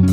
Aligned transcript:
Hello, 0.00 0.12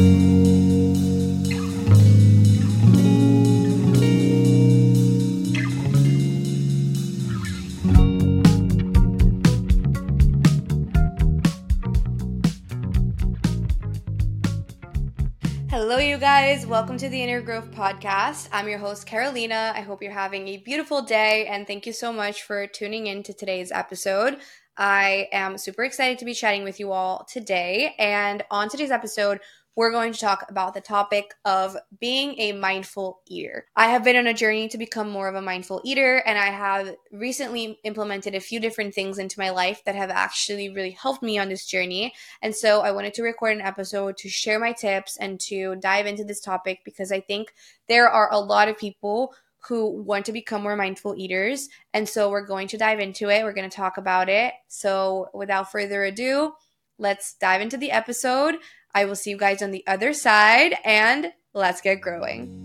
you 16.00 16.18
guys. 16.18 16.66
Welcome 16.66 16.98
to 16.98 17.08
the 17.08 17.24
Inner 17.24 17.40
Growth 17.40 17.72
Podcast. 17.72 18.50
I'm 18.52 18.68
your 18.68 18.80
host, 18.80 19.06
Carolina. 19.06 19.72
I 19.74 19.80
hope 19.80 20.02
you're 20.02 20.12
having 20.12 20.50
a 20.50 20.58
beautiful 20.58 21.02
day, 21.02 21.48
and 21.48 21.66
thank 21.66 21.86
you 21.86 21.94
so 21.94 22.12
much 22.12 22.44
for 22.44 22.68
tuning 22.68 23.08
in 23.08 23.24
to 23.24 23.34
today's 23.34 23.72
episode. 23.72 24.40
I 24.78 25.28
am 25.32 25.58
super 25.58 25.84
excited 25.84 26.20
to 26.20 26.26
be 26.26 26.36
chatting 26.36 26.64
with 26.64 26.80
you 26.80 26.92
all 26.92 27.26
today. 27.26 27.96
And 27.98 28.44
on 28.52 28.70
today's 28.70 28.92
episode, 28.92 29.40
we're 29.78 29.92
going 29.92 30.12
to 30.12 30.20
talk 30.20 30.44
about 30.50 30.74
the 30.74 30.82
topic 30.82 31.36
of 31.46 31.78
being 32.00 32.34
a 32.40 32.52
mindful 32.52 33.22
eater. 33.28 33.68
I 33.76 33.90
have 33.90 34.04
been 34.04 34.16
on 34.16 34.26
a 34.26 34.34
journey 34.34 34.68
to 34.70 34.78
become 34.78 35.08
more 35.08 35.28
of 35.28 35.36
a 35.36 35.42
mindful 35.42 35.82
eater, 35.86 36.18
and 36.26 36.36
I 36.36 36.48
have 36.48 36.96
recently 37.12 37.80
implemented 37.84 38.34
a 38.34 38.40
few 38.40 38.60
different 38.60 38.96
things 38.96 39.20
into 39.20 39.40
my 39.40 39.52
life 39.52 39.84
that 39.86 39.94
have 39.94 40.10
actually 40.10 40.70
really 40.70 40.90
helped 40.90 41.22
me 41.22 41.38
on 41.38 41.48
this 41.48 41.68
journey. 41.68 42.16
And 42.42 42.56
so 42.56 42.82
I 42.82 42.92
wanted 42.92 43.14
to 43.14 43.22
record 43.22 43.56
an 43.56 43.62
episode 43.62 44.18
to 44.18 44.30
share 44.30 44.60
my 44.60 44.72
tips 44.72 45.16
and 45.18 45.40
to 45.42 45.76
dive 45.76 46.08
into 46.08 46.24
this 46.24 46.42
topic 46.42 46.80
because 46.84 47.12
I 47.12 47.20
think 47.20 47.54
there 47.88 48.10
are 48.10 48.30
a 48.32 48.40
lot 48.40 48.70
of 48.70 48.80
people 48.80 49.36
who 49.68 50.02
want 50.02 50.26
to 50.26 50.32
become 50.32 50.64
more 50.64 50.76
mindful 50.76 51.14
eaters. 51.16 51.70
And 51.94 52.10
so 52.10 52.32
we're 52.32 52.48
going 52.48 52.68
to 52.70 52.80
dive 52.80 53.00
into 53.00 53.30
it. 53.30 53.44
We're 53.44 53.54
going 53.54 53.70
to 53.70 53.76
talk 53.76 53.98
about 53.98 54.28
it. 54.28 54.56
So 54.70 55.30
without 55.36 55.72
further 55.72 56.04
ado, 56.04 56.54
let's 56.98 57.36
dive 57.36 57.62
into 57.62 57.78
the 57.78 57.92
episode. 57.92 58.56
I 58.98 59.06
will 59.06 59.16
see 59.16 59.30
you 59.30 59.38
guys 59.38 59.62
on 59.62 59.70
the 59.70 59.84
other 59.86 60.12
side 60.12 60.76
and 60.84 61.32
let's 61.54 61.82
get 61.82 62.02
growing. 62.02 62.64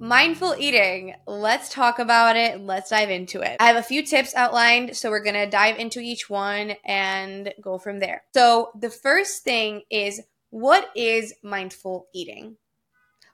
mindful 0.00 0.56
eating. 0.58 1.14
Let's 1.28 1.72
talk 1.72 2.00
about 2.00 2.34
it. 2.34 2.60
Let's 2.60 2.90
dive 2.90 3.10
into 3.10 3.42
it. 3.42 3.58
I 3.60 3.68
have 3.68 3.76
a 3.76 3.82
few 3.82 4.04
tips 4.04 4.34
outlined, 4.34 4.96
so 4.96 5.08
we're 5.08 5.22
to 5.36 5.46
dive 5.46 5.78
into 5.78 6.00
each 6.00 6.28
one 6.28 6.72
and 6.84 7.54
go 7.60 7.78
from 7.78 8.00
there. 8.00 8.24
So, 8.34 8.72
the 8.76 8.90
first 8.90 9.44
thing 9.44 9.82
is 9.88 10.20
what 10.50 10.90
is 10.96 11.32
mindful 11.44 12.08
eating? 12.12 12.56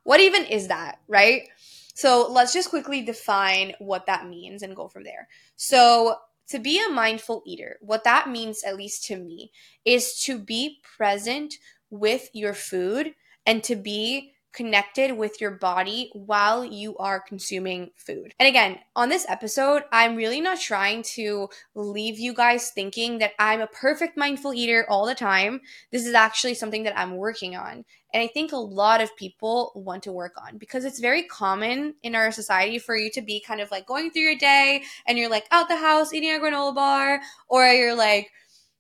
What 0.05 0.21
even 0.21 0.45
is 0.45 0.69
that, 0.69 0.99
right? 1.09 1.49
So 1.97 2.31
let's 2.31 2.53
just 2.53 2.69
quickly 2.69 3.01
define 3.01 3.73
what 3.79 4.05
that 4.05 4.29
means 4.29 4.63
and 4.63 4.77
go 4.77 4.87
from 4.87 5.05
there. 5.05 5.29
So, 5.57 6.17
to 6.49 6.59
be 6.61 6.79
a 6.79 6.93
mindful 6.93 7.43
eater, 7.45 7.77
what 7.81 8.05
that 8.05 8.29
means, 8.29 8.63
at 8.63 8.77
least 8.77 9.05
to 9.07 9.17
me, 9.17 9.51
is 9.85 10.23
to 10.25 10.39
be 10.39 10.79
present 10.97 11.55
with 11.91 12.29
your 12.35 12.55
food 12.55 13.15
and 13.47 13.65
to 13.65 13.75
be 13.75 14.35
connected 14.57 15.17
with 15.17 15.41
your 15.41 15.51
body 15.51 16.11
while 16.15 16.65
you 16.65 16.97
are 16.97 17.21
consuming 17.21 17.91
food. 17.95 18.35
And 18.41 18.49
again, 18.49 18.79
on 18.97 19.11
this 19.11 19.27
episode, 19.29 19.83
I'm 19.93 20.17
really 20.17 20.41
not 20.41 20.59
trying 20.59 21.03
to 21.15 21.49
leave 21.75 22.19
you 22.19 22.33
guys 22.33 22.71
thinking 22.71 23.19
that 23.19 23.33
I'm 23.39 23.61
a 23.61 23.67
perfect 23.67 24.17
mindful 24.17 24.55
eater 24.55 24.87
all 24.89 25.07
the 25.07 25.15
time. 25.15 25.61
This 25.93 26.07
is 26.07 26.15
actually 26.15 26.55
something 26.55 26.85
that 26.85 26.99
I'm 26.99 27.17
working 27.17 27.55
on. 27.55 27.85
And 28.15 28.23
I 28.23 28.29
think 28.29 28.53
a 28.53 28.57
lot 28.57 29.03
of 29.03 29.15
people 29.17 29.73
want 29.75 30.03
to 30.05 30.13
work 30.13 30.33
on 30.43 30.57
because 30.57 30.87
it's 30.87 31.01
very 31.01 31.25
common 31.25 31.95
in 32.03 32.15
our 32.15 32.33
society 32.33 32.79
for 32.79 32.97
you 32.97 33.11
to 33.11 33.21
be 33.21 33.45
kind 33.47 33.61
of 33.61 33.71
like 33.71 33.85
going 33.85 34.11
through 34.11 34.23
your 34.23 34.37
day 34.37 34.85
and 35.07 35.19
you're 35.19 35.29
like 35.29 35.47
out 35.51 35.69
the 35.69 35.77
house 35.77 36.15
eating 36.15 36.35
a 36.35 36.39
granola 36.39 36.75
bar, 36.75 37.21
or 37.49 37.67
you're 37.67 37.95
like 37.95 38.31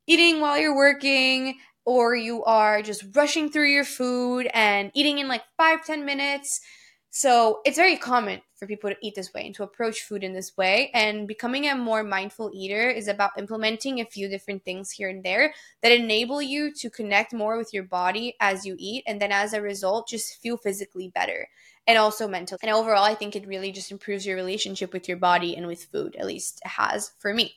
eating 0.06 0.40
while 0.40 0.58
you're 0.58 0.74
working 0.74 1.58
or 1.86 2.14
you 2.14 2.44
are 2.44 2.82
just 2.82 3.04
rushing 3.14 3.50
through 3.50 3.70
your 3.70 3.84
food 3.84 4.50
and 4.52 4.90
eating 4.92 5.18
in 5.18 5.28
like 5.28 5.42
five 5.56 5.84
ten 5.86 6.04
minutes. 6.04 6.60
So 7.08 7.60
it's 7.64 7.78
very 7.78 7.96
common 7.96 8.42
for 8.56 8.66
people 8.66 8.90
to 8.90 8.96
eat 9.00 9.14
this 9.14 9.32
way 9.32 9.46
and 9.46 9.54
to 9.54 9.62
approach 9.62 10.02
food 10.02 10.22
in 10.22 10.34
this 10.34 10.54
way. 10.58 10.90
And 10.92 11.26
becoming 11.26 11.66
a 11.66 11.74
more 11.74 12.02
mindful 12.02 12.50
eater 12.52 12.90
is 12.90 13.08
about 13.08 13.38
implementing 13.38 14.00
a 14.00 14.04
few 14.04 14.28
different 14.28 14.64
things 14.64 14.90
here 14.90 15.08
and 15.08 15.24
there 15.24 15.54
that 15.82 15.92
enable 15.92 16.42
you 16.42 16.74
to 16.74 16.90
connect 16.90 17.32
more 17.32 17.56
with 17.56 17.72
your 17.72 17.84
body 17.84 18.34
as 18.40 18.66
you 18.66 18.76
eat. 18.78 19.04
And 19.06 19.18
then 19.18 19.32
as 19.32 19.54
a 19.54 19.62
result, 19.62 20.08
just 20.08 20.42
feel 20.42 20.58
physically 20.58 21.10
better 21.14 21.48
and 21.86 21.96
also 21.96 22.28
mentally. 22.28 22.58
And 22.62 22.70
overall, 22.70 23.04
I 23.04 23.14
think 23.14 23.34
it 23.34 23.46
really 23.46 23.72
just 23.72 23.90
improves 23.92 24.26
your 24.26 24.36
relationship 24.36 24.92
with 24.92 25.08
your 25.08 25.16
body 25.16 25.56
and 25.56 25.66
with 25.66 25.84
food, 25.84 26.16
at 26.16 26.26
least 26.26 26.60
it 26.64 26.68
has 26.68 27.12
for 27.18 27.32
me. 27.32 27.54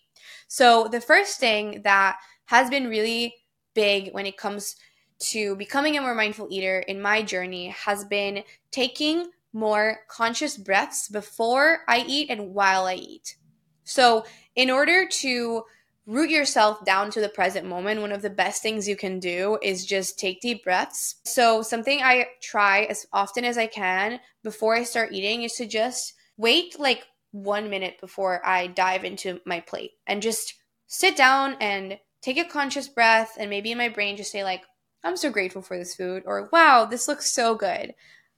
So 0.48 0.88
the 0.88 1.02
first 1.02 1.40
thing 1.40 1.82
that 1.84 2.18
has 2.46 2.70
been 2.70 2.88
really 2.88 3.36
big 3.80 4.12
when 4.12 4.26
it 4.26 4.36
comes 4.36 4.76
to 5.20 5.56
becoming 5.56 5.98
a 5.98 6.02
more 6.02 6.14
mindful 6.14 6.50
eater 6.52 6.80
in 6.80 7.02
my 7.02 7.22
journey 7.22 7.70
has 7.70 8.04
been 8.04 8.44
taking 8.72 9.28
more 9.54 10.00
conscious 10.10 10.58
breaths 10.58 11.08
before 11.08 11.80
I 11.88 12.04
eat 12.06 12.30
and 12.30 12.54
while 12.54 12.88
I 12.88 12.96
eat. 12.96 13.38
So, 13.86 14.26
in 14.56 14.70
order 14.70 15.08
to 15.08 15.64
root 16.06 16.30
yourself 16.30 16.84
down 16.84 17.10
to 17.12 17.22
the 17.22 17.30
present 17.30 17.66
moment, 17.68 18.02
one 18.02 18.12
of 18.12 18.22
the 18.22 18.30
best 18.30 18.62
things 18.62 18.86
you 18.86 18.98
can 18.98 19.18
do 19.18 19.58
is 19.64 19.86
just 19.86 20.20
take 20.20 20.42
deep 20.42 20.66
breaths. 20.66 21.16
So, 21.24 21.62
something 21.62 22.02
I 22.02 22.28
try 22.42 22.84
as 22.84 23.06
often 23.14 23.46
as 23.46 23.58
I 23.58 23.68
can 23.68 24.20
before 24.44 24.76
I 24.76 24.84
start 24.84 25.14
eating 25.14 25.44
is 25.44 25.54
to 25.54 25.66
just 25.66 26.16
wait 26.38 26.78
like 26.78 27.06
one 27.32 27.70
minute 27.70 27.96
before 28.02 28.46
I 28.46 28.68
dive 28.68 29.06
into 29.06 29.40
my 29.46 29.62
plate 29.62 29.92
and 30.06 30.22
just 30.22 30.56
sit 30.88 31.16
down 31.16 31.56
and 31.62 31.98
take 32.22 32.38
a 32.38 32.44
conscious 32.44 32.88
breath 32.88 33.38
and 33.40 33.50
maybe 33.50 33.72
in 33.72 33.78
my 33.78 33.90
brain 33.90 34.18
just 34.18 34.32
say 34.32 34.44
like 34.44 34.64
i'm 35.04 35.18
so 35.18 35.30
grateful 35.30 35.62
for 35.62 35.78
this 35.78 35.96
food 35.96 36.24
or 36.26 36.50
wow 36.52 36.86
this 36.86 37.08
looks 37.08 37.32
so 37.32 37.56
good. 37.56 37.94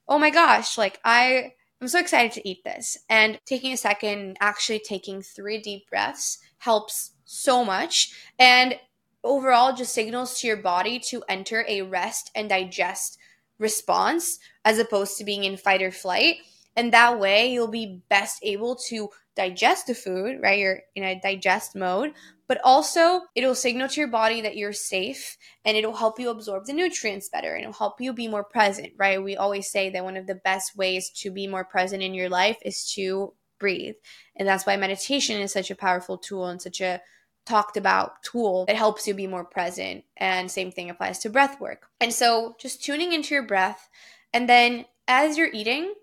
Oh 0.08 0.18
my 0.18 0.30
gosh 0.30 0.78
like 0.78 1.00
i 1.04 1.52
i'm 1.80 1.88
so 1.88 1.98
excited 1.98 2.32
to 2.32 2.48
eat 2.48 2.64
this. 2.64 2.98
And 3.08 3.38
taking 3.44 3.72
a 3.72 3.76
second 3.76 4.36
actually 4.40 4.80
taking 4.80 5.22
three 5.22 5.60
deep 5.60 5.88
breaths 5.90 6.38
helps 6.58 7.12
so 7.24 7.64
much. 7.64 8.14
And 8.38 8.78
overall 9.24 9.74
just 9.74 9.94
signals 9.94 10.40
to 10.40 10.46
your 10.46 10.56
body 10.56 10.98
to 10.98 11.22
enter 11.28 11.64
a 11.68 11.82
rest 11.82 12.30
and 12.34 12.48
digest 12.48 13.18
response 13.58 14.38
as 14.64 14.78
opposed 14.78 15.16
to 15.16 15.24
being 15.24 15.44
in 15.44 15.56
fight 15.56 15.82
or 15.82 15.90
flight 15.90 16.36
and 16.76 16.92
that 16.92 17.18
way 17.18 17.52
you'll 17.52 17.68
be 17.68 18.02
best 18.08 18.38
able 18.42 18.76
to 18.76 19.08
digest 19.34 19.86
the 19.86 19.94
food 19.94 20.38
right 20.42 20.58
you're 20.58 20.80
in 20.94 21.04
a 21.04 21.20
digest 21.20 21.74
mode 21.74 22.12
but 22.52 22.60
also 22.64 23.22
it'll 23.34 23.54
signal 23.54 23.88
to 23.88 23.98
your 23.98 24.10
body 24.10 24.42
that 24.42 24.58
you're 24.58 24.74
safe 24.74 25.38
and 25.64 25.74
it'll 25.74 25.96
help 25.96 26.20
you 26.20 26.28
absorb 26.28 26.66
the 26.66 26.72
nutrients 26.74 27.30
better 27.30 27.54
and 27.54 27.62
it'll 27.62 27.72
help 27.72 27.98
you 27.98 28.12
be 28.12 28.28
more 28.28 28.44
present, 28.44 28.92
right? 28.98 29.24
We 29.24 29.36
always 29.36 29.70
say 29.70 29.88
that 29.88 30.04
one 30.04 30.18
of 30.18 30.26
the 30.26 30.34
best 30.34 30.76
ways 30.76 31.08
to 31.20 31.30
be 31.30 31.46
more 31.46 31.64
present 31.64 32.02
in 32.02 32.12
your 32.12 32.28
life 32.28 32.58
is 32.62 32.92
to 32.94 33.32
breathe. 33.58 33.94
And 34.36 34.46
that's 34.46 34.66
why 34.66 34.76
meditation 34.76 35.40
is 35.40 35.50
such 35.50 35.70
a 35.70 35.74
powerful 35.74 36.18
tool 36.18 36.46
and 36.46 36.60
such 36.60 36.82
a 36.82 37.00
talked 37.46 37.78
about 37.78 38.22
tool 38.22 38.66
that 38.66 38.76
helps 38.76 39.08
you 39.08 39.14
be 39.14 39.26
more 39.26 39.46
present. 39.46 40.04
And 40.18 40.50
same 40.50 40.70
thing 40.70 40.90
applies 40.90 41.20
to 41.20 41.30
breath 41.30 41.58
work. 41.58 41.86
And 42.02 42.12
so 42.12 42.54
just 42.60 42.84
tuning 42.84 43.14
into 43.14 43.34
your 43.34 43.46
breath 43.46 43.88
and 44.34 44.46
then 44.46 44.84
as 45.08 45.38
you're 45.38 45.48
eating, 45.54 45.94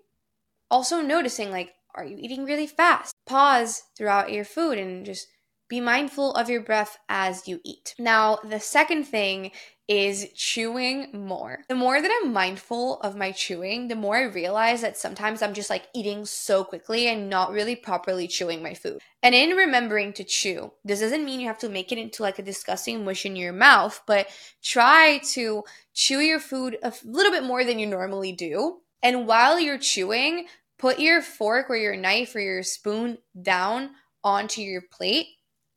also 0.70 1.00
noticing 1.00 1.50
like, 1.50 1.72
are 1.94 2.04
you 2.04 2.16
eating 2.18 2.44
really 2.44 2.66
fast? 2.66 3.14
Pause 3.26 3.82
throughout 3.96 4.32
your 4.32 4.44
food 4.44 4.78
and 4.78 5.04
just 5.04 5.26
be 5.68 5.80
mindful 5.80 6.34
of 6.34 6.50
your 6.50 6.62
breath 6.62 6.98
as 7.08 7.46
you 7.46 7.60
eat. 7.64 7.94
Now, 7.98 8.38
the 8.44 8.60
second 8.60 9.04
thing 9.04 9.52
is 9.88 10.28
chewing 10.36 11.08
more. 11.12 11.64
The 11.68 11.74
more 11.74 12.00
that 12.00 12.20
I'm 12.22 12.32
mindful 12.32 13.00
of 13.00 13.16
my 13.16 13.32
chewing, 13.32 13.88
the 13.88 13.96
more 13.96 14.16
I 14.16 14.22
realize 14.22 14.82
that 14.82 14.96
sometimes 14.96 15.42
I'm 15.42 15.54
just 15.54 15.70
like 15.70 15.88
eating 15.94 16.24
so 16.26 16.62
quickly 16.62 17.08
and 17.08 17.28
not 17.28 17.50
really 17.50 17.74
properly 17.74 18.28
chewing 18.28 18.62
my 18.62 18.74
food. 18.74 19.00
And 19.22 19.34
in 19.34 19.56
remembering 19.56 20.12
to 20.12 20.24
chew, 20.24 20.72
this 20.84 21.00
doesn't 21.00 21.24
mean 21.24 21.40
you 21.40 21.48
have 21.48 21.58
to 21.58 21.68
make 21.68 21.90
it 21.90 21.98
into 21.98 22.22
like 22.22 22.38
a 22.38 22.42
disgusting 22.42 23.04
mush 23.04 23.26
in 23.26 23.34
your 23.34 23.52
mouth, 23.52 24.00
but 24.06 24.28
try 24.62 25.20
to 25.32 25.64
chew 25.92 26.20
your 26.20 26.40
food 26.40 26.78
a 26.84 26.92
little 27.04 27.32
bit 27.32 27.42
more 27.42 27.64
than 27.64 27.80
you 27.80 27.86
normally 27.86 28.30
do. 28.30 28.78
And 29.02 29.26
while 29.26 29.58
you're 29.58 29.78
chewing, 29.78 30.46
put 30.78 30.98
your 30.98 31.22
fork 31.22 31.70
or 31.70 31.76
your 31.76 31.96
knife 31.96 32.34
or 32.34 32.40
your 32.40 32.62
spoon 32.62 33.18
down 33.40 33.90
onto 34.22 34.60
your 34.60 34.82
plate 34.82 35.26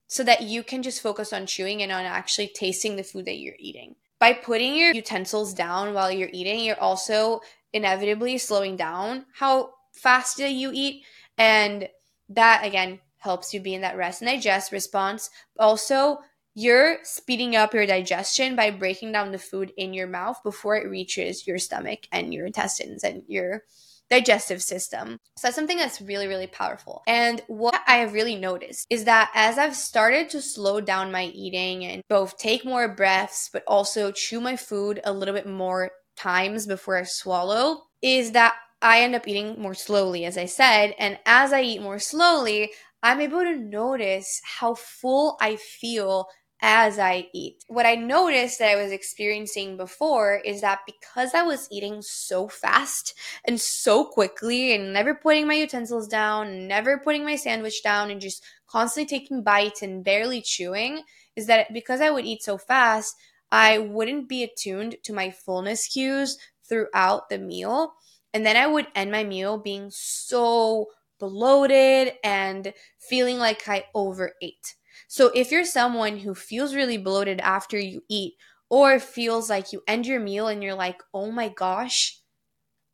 so 0.08 0.24
that 0.24 0.42
you 0.44 0.64
can 0.64 0.84
just 0.84 1.02
focus 1.02 1.34
on 1.34 1.46
chewing 1.46 1.82
and 1.82 1.92
on 1.92 2.06
actually 2.06 2.48
tasting 2.48 2.96
the 2.96 3.04
food 3.04 3.26
that 3.26 3.38
you're 3.38 3.56
eating. 3.60 3.96
By 4.20 4.34
putting 4.34 4.76
your 4.76 4.94
utensils 4.94 5.54
down 5.54 5.94
while 5.94 6.12
you're 6.12 6.30
eating, 6.32 6.62
you're 6.62 6.80
also 6.80 7.42
inevitably 7.74 8.38
slowing 8.38 8.78
down 8.78 9.26
how 9.34 9.74
fast 9.92 10.40
you 10.40 10.72
eat. 10.74 11.04
And 11.38 11.90
that, 12.30 12.66
again, 12.66 13.00
helps 13.18 13.54
you 13.54 13.60
be 13.60 13.74
in 13.74 13.82
that 13.82 13.98
rest 13.98 14.22
and 14.22 14.30
digest 14.30 14.72
response. 14.72 15.30
Also, 15.58 16.20
you're 16.56 16.98
speeding 17.04 17.56
up 17.56 17.74
your 17.74 17.86
digestion 17.86 18.56
by 18.56 18.70
breaking 18.72 19.12
down 19.12 19.32
the 19.32 19.38
food 19.38 19.72
in 19.78 19.94
your 19.94 20.08
mouth 20.08 20.38
before 20.44 20.76
it 20.76 20.90
reaches 20.90 21.48
your 21.48 21.58
stomach 21.58 22.02
and 22.12 22.34
your 22.34 22.46
intestines 22.46 23.04
and 23.04 23.24
your 23.28 23.64
digestive 24.10 24.62
system. 24.62 25.18
So 25.38 25.48
that's 25.48 25.56
something 25.56 25.78
that's 25.78 26.02
really, 26.02 26.28
really 26.28 26.48
powerful. 26.48 27.02
And 27.08 27.42
what 27.48 27.82
I 27.88 27.98
have 27.98 28.14
really 28.14 28.36
noticed 28.36 28.86
is 28.90 29.06
that 29.06 29.32
as 29.34 29.58
I've 29.58 29.76
started 29.76 30.30
to 30.30 30.42
slow 30.42 30.82
down 30.82 31.12
my 31.12 31.26
eating 31.26 31.86
and 31.86 32.04
both 32.10 32.38
take 32.38 32.66
more 32.66 32.94
breaths, 32.94 33.50
but 33.52 33.64
also 33.68 34.12
chew 34.12 34.40
my 34.40 34.56
food 34.56 35.02
a 35.04 35.14
little 35.14 35.34
bit 35.34 35.48
more 35.48 35.92
times 36.16 36.68
before 36.68 36.98
I 36.98 37.04
swallow, 37.04 37.84
is 38.02 38.32
that 38.32 38.56
I 38.82 39.02
end 39.02 39.16
up 39.16 39.28
eating 39.28 39.60
more 39.60 39.74
slowly, 39.74 40.26
as 40.26 40.38
I 40.38 40.46
said. 40.46 40.94
And 41.00 41.18
as 41.26 41.54
I 41.54 41.62
eat 41.62 41.82
more 41.82 42.00
slowly, 42.00 42.72
I'm 43.02 43.20
able 43.20 43.42
to 43.42 43.58
notice 43.58 44.42
how 44.44 44.76
full 44.76 45.38
I 45.42 45.56
feel 45.56 46.28
as 46.66 46.98
I 46.98 47.28
eat. 47.34 47.66
What 47.68 47.86
I 47.86 47.96
noticed 47.96 48.60
that 48.60 48.70
I 48.70 48.82
was 48.82 48.94
experiencing 48.94 49.76
before 49.76 50.38
is 50.46 50.62
that 50.62 50.80
because 50.86 51.34
I 51.34 51.44
was 51.44 51.68
eating 51.70 52.02
so 52.02 52.48
fast 52.48 53.14
and 53.46 53.60
so 53.60 54.06
quickly 54.06 54.74
and 54.74 54.94
never 54.94 55.14
putting 55.14 55.46
my 55.46 55.56
utensils 55.56 56.08
down, 56.08 56.66
never 56.66 56.98
putting 56.98 57.26
my 57.26 57.36
sandwich 57.36 57.84
down, 57.84 58.10
and 58.10 58.22
just 58.22 58.42
constantly 58.66 59.20
taking 59.20 59.44
bites 59.44 59.82
and 59.82 60.06
barely 60.06 60.42
chewing, 60.42 61.04
is 61.36 61.48
that 61.48 61.74
because 61.74 62.00
I 62.00 62.10
would 62.10 62.24
eat 62.26 62.44
so 62.44 62.58
fast, 62.58 63.14
I 63.52 63.78
wouldn't 63.80 64.30
be 64.30 64.42
attuned 64.44 64.96
to 65.04 65.14
my 65.14 65.32
fullness 65.32 65.88
cues 65.88 66.38
throughout 66.68 67.28
the 67.28 67.40
meal. 67.40 67.94
And 68.34 68.46
then 68.46 68.56
I 68.56 68.68
would 68.68 68.88
end 68.96 69.12
my 69.12 69.26
meal 69.26 69.58
being 69.58 69.90
so 69.92 70.88
bloated 71.20 72.14
and 72.24 72.74
feeling 73.00 73.38
like 73.38 73.68
I 73.68 73.84
overate. 73.94 74.76
So 75.14 75.30
if 75.36 75.52
you're 75.52 75.64
someone 75.64 76.18
who 76.18 76.34
feels 76.34 76.74
really 76.74 76.98
bloated 76.98 77.40
after 77.42 77.78
you 77.78 78.02
eat, 78.10 78.34
or 78.68 79.00
feels 79.00 79.48
like 79.48 79.72
you 79.72 79.84
end 79.88 80.08
your 80.08 80.20
meal 80.20 80.48
and 80.48 80.64
you're 80.64 80.74
like, 80.74 81.04
oh 81.14 81.30
my 81.30 81.50
gosh, 81.50 82.20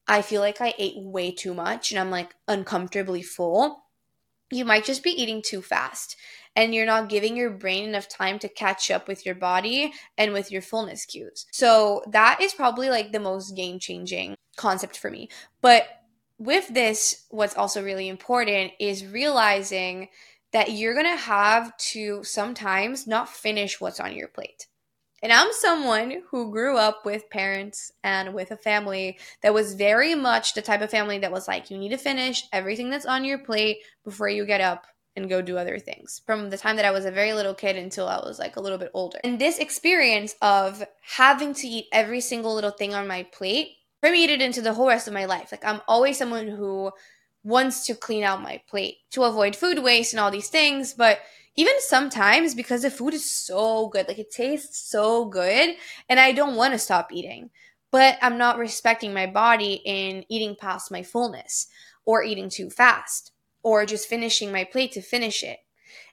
I 0.06 0.22
feel 0.22 0.42
like 0.42 0.60
I 0.60 0.74
ate 0.78 0.96
way 0.98 1.32
too 1.32 1.54
much 1.54 1.92
and 1.92 1.98
I'm 1.98 2.12
like 2.12 2.36
uncomfortably 2.46 3.22
full, 3.22 3.86
you 4.52 4.66
might 4.66 4.84
just 4.84 5.02
be 5.02 5.12
eating 5.12 5.42
too 5.42 5.62
fast 5.62 6.18
and 6.58 6.76
you're 6.76 6.86
not 6.86 7.08
giving 7.08 7.38
your 7.38 7.52
brain 7.52 7.88
enough 7.88 8.10
time 8.10 8.38
to 8.40 8.50
catch 8.50 8.92
up 8.92 9.08
with 9.08 9.26
your 9.26 9.36
body 9.36 9.94
and 10.18 10.34
with 10.34 10.52
your 10.52 10.62
fullness 10.62 11.06
cues. 11.06 11.46
So 11.54 12.04
that 12.12 12.42
is 12.42 12.54
probably 12.54 12.90
like 12.90 13.14
the 13.14 13.22
most 13.22 13.56
game 13.56 13.80
changing 13.80 14.36
concept 14.58 14.98
for 14.98 15.10
me. 15.10 15.30
But 15.62 15.88
with 16.38 16.68
this, 16.68 17.26
what's 17.30 17.56
also 17.56 17.82
really 17.82 18.10
important 18.10 18.74
is 18.78 19.06
realizing 19.06 20.10
that 20.52 20.72
you're 20.72 20.94
going 20.94 21.06
to 21.06 21.22
have 21.22 21.76
to 21.78 22.24
sometimes 22.24 23.08
not 23.08 23.30
finish 23.30 23.80
what's 23.80 24.00
on 24.00 24.16
your 24.16 24.28
plate. 24.28 24.68
And 25.22 25.34
I'm 25.34 25.52
someone 25.52 26.24
who 26.30 26.52
grew 26.52 26.78
up 26.78 27.06
with 27.06 27.30
parents 27.30 27.92
and 28.04 28.34
with 28.34 28.52
a 28.52 28.58
family 28.58 29.20
that 29.44 29.54
was 29.54 29.74
very 29.74 30.16
much 30.16 30.54
the 30.54 30.62
type 30.62 30.82
of 30.82 30.90
family 30.90 31.20
that 31.20 31.32
was 31.32 31.48
like, 31.48 31.70
you 31.70 31.78
need 31.78 31.90
to 31.90 31.98
finish 31.98 32.46
everything 32.54 32.90
that's 32.90 33.06
on 33.06 33.26
your 33.26 33.38
plate 33.38 33.80
before 34.06 34.30
you 34.30 34.46
get 34.46 34.62
up 34.62 34.88
and 35.16 35.30
go 35.30 35.42
do 35.42 35.58
other 35.58 35.78
things 35.78 36.22
from 36.26 36.50
the 36.50 36.58
time 36.58 36.78
that 36.78 36.86
I 36.86 36.92
was 36.92 37.04
a 37.04 37.12
very 37.12 37.34
little 37.34 37.54
kid 37.54 37.76
until 37.76 38.08
I 38.08 38.18
was 38.18 38.40
like 38.40 38.56
a 38.56 38.62
little 38.62 38.78
bit 38.78 38.92
older. 38.94 39.20
And 39.24 39.40
this 39.40 39.60
experience 39.60 40.36
of 40.42 40.84
having 41.02 41.54
to 41.56 41.68
eat 41.68 41.88
every 41.92 42.22
single 42.22 42.56
little 42.56 42.72
thing 42.72 42.94
on 42.94 43.08
my 43.08 43.24
plate 43.24 43.72
permeated 44.02 44.42
into 44.42 44.62
the 44.62 44.74
whole 44.74 44.88
rest 44.88 45.08
of 45.08 45.14
my 45.14 45.26
life. 45.26 45.52
Like, 45.52 45.66
I'm 45.66 45.82
always 45.88 46.18
someone 46.18 46.48
who 46.48 46.92
wants 47.44 47.86
to 47.86 47.96
clean 47.96 48.24
out 48.24 48.42
my 48.42 48.62
plate 48.70 48.98
to 49.12 49.24
avoid 49.24 49.56
food 49.56 49.80
waste 49.80 50.14
and 50.14 50.20
all 50.20 50.32
these 50.32 50.50
things. 50.50 50.94
But 50.94 51.20
even 51.56 51.74
sometimes, 51.80 52.56
because 52.56 52.84
the 52.84 52.92
food 52.92 53.14
is 53.14 53.30
so 53.30 53.88
good, 53.90 54.08
like 54.08 54.20
it 54.20 54.32
tastes 54.32 54.90
so 54.90 55.26
good, 55.26 55.76
and 56.08 56.20
I 56.20 56.32
don't 56.32 56.56
want 56.56 56.74
to 56.74 56.80
stop 56.80 57.12
eating, 57.12 57.50
but 57.92 58.18
I'm 58.22 58.38
not 58.38 58.58
respecting 58.58 59.14
my 59.14 59.28
body 59.28 59.82
in 59.86 60.26
eating 60.30 60.56
past 60.56 60.92
my 60.92 61.04
fullness 61.04 61.68
or 62.06 62.24
eating 62.24 62.50
too 62.50 62.70
fast 62.70 63.32
or 63.64 63.86
just 63.86 64.08
finishing 64.08 64.52
my 64.52 64.64
plate 64.64 64.92
to 64.94 65.02
finish 65.02 65.44
it. 65.44 65.60